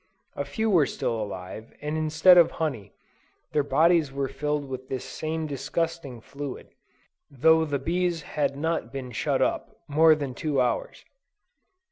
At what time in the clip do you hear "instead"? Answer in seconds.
1.95-2.35